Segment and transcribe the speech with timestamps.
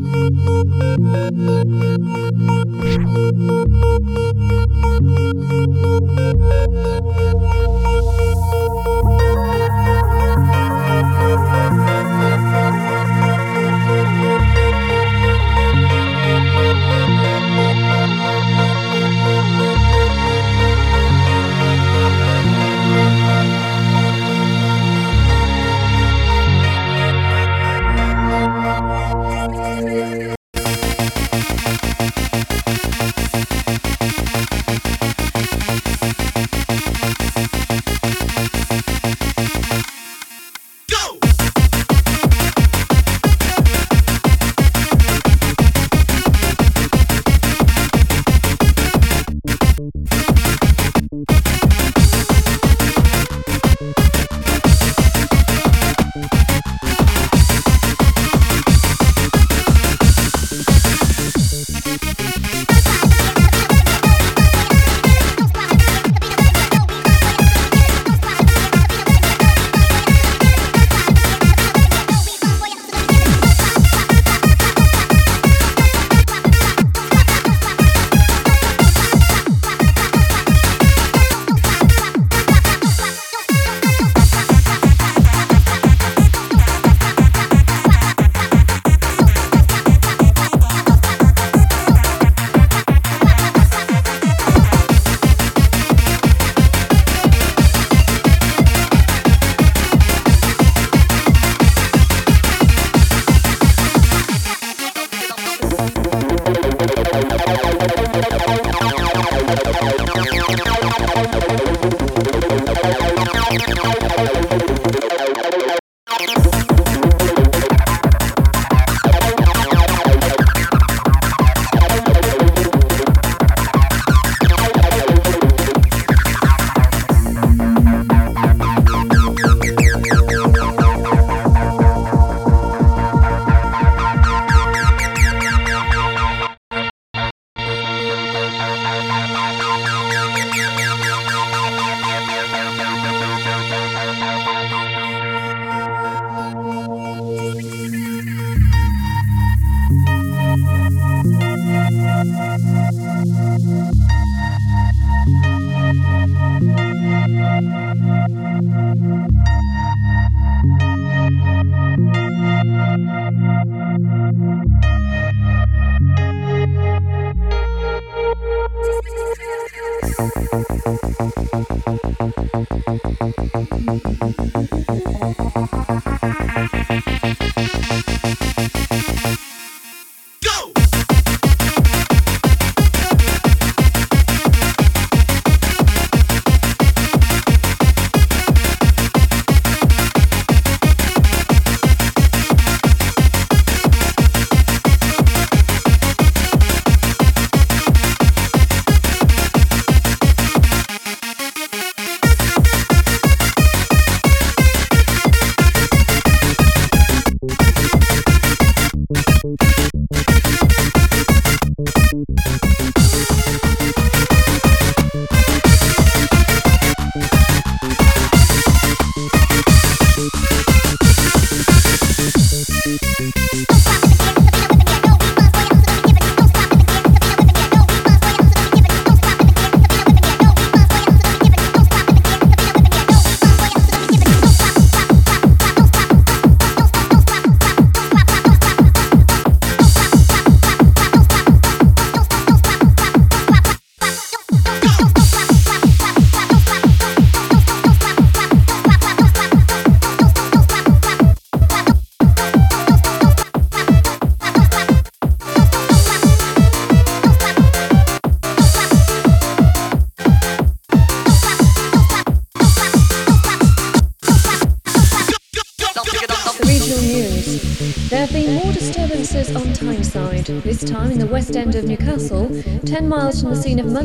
[0.00, 0.32] Thank
[6.52, 6.67] you.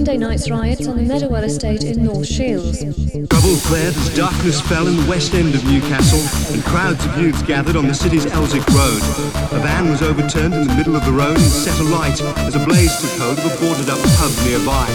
[0.03, 2.83] Monday night's riots on the Meadowell estate in North Shields.
[3.31, 6.19] Trouble flared as darkness fell in the West End of Newcastle
[6.51, 8.99] and crowds of youths gathered on the city's Elswick Road.
[9.55, 12.59] A van was overturned in the middle of the road and set alight as a
[12.67, 14.91] blaze took hold of a boarded up pub nearby.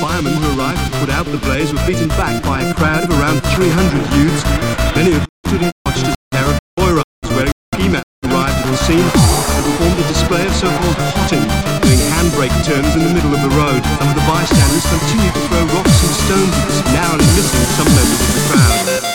[0.00, 3.10] Firemen who arrived to put out the blaze were beaten back by a crowd of
[3.20, 3.68] around 300
[4.16, 4.40] youths,
[4.96, 8.72] many of whom watched as a pair of boy riders wearing ski masks arrived at
[8.72, 11.59] the scene and performed a display of so-called potting,
[12.40, 13.84] handbrake turns in the middle of the road.
[14.00, 18.20] Of the bystanders continue to throw rocks and stones at us, narrowly missing some members
[18.20, 19.09] of the crowd.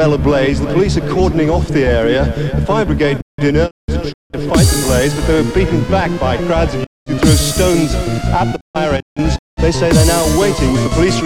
[0.00, 0.58] Well ablaze.
[0.58, 2.24] The police are cordoning off the area.
[2.54, 6.10] The fire brigade did early to to fight the blaze, but they were beaten back
[6.18, 7.94] by crowds who throw stones
[8.32, 9.38] at the fire engines.
[9.58, 11.20] They say they're now waiting for police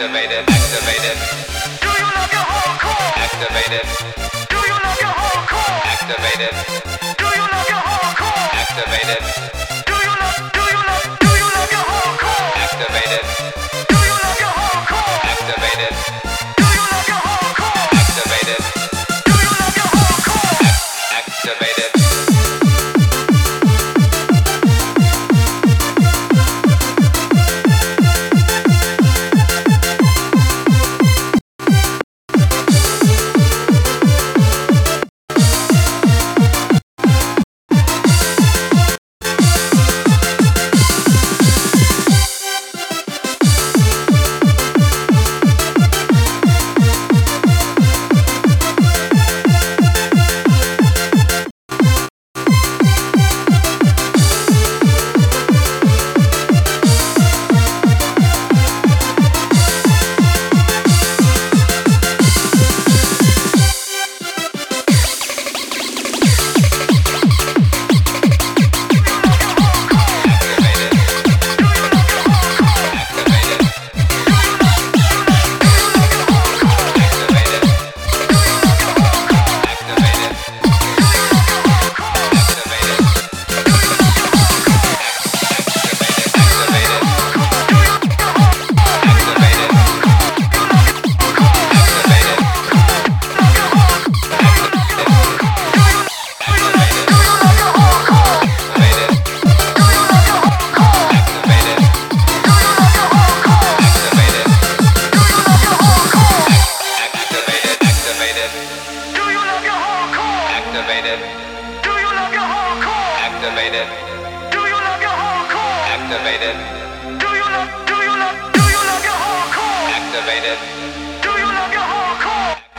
[0.00, 0.48] Activated.
[0.48, 1.16] Activated.
[1.84, 3.20] Do you love your hardcore?
[3.20, 3.84] Activated.
[4.48, 5.76] Do you love your hardcore?
[5.92, 6.56] Activated.
[7.20, 8.48] Do you love your hardcore?
[8.64, 9.20] Activated.
[9.84, 10.40] Do you love?
[10.56, 11.04] Do you love?
[11.20, 12.48] Do you love your hardcore?
[12.64, 13.24] Activated.
[13.92, 15.20] Do you love your hardcore?
[15.36, 15.92] Activated.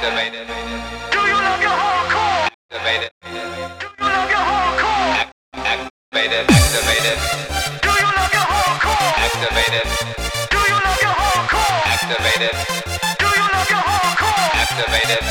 [0.04, 0.47] activated.
[1.12, 2.49] Do you love your hardcore?
[2.72, 3.12] Activated.
[13.20, 14.49] Do you love your hardcore?
[14.64, 15.22] Activated.